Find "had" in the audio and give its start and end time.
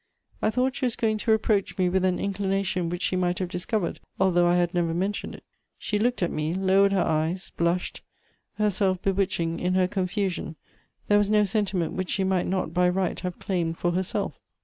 4.55-4.73